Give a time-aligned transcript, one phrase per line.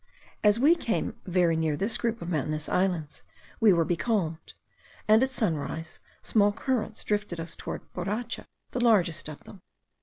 [0.43, 3.21] As we came very near this group of mountainous islands,
[3.59, 4.53] we were becalmed;
[5.07, 9.61] and at sunrise, small currents drifted us toward Boracha, the largest of them.